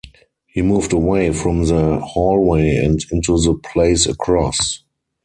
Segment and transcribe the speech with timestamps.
[0.47, 4.83] He moved away from the hallway and into the place across.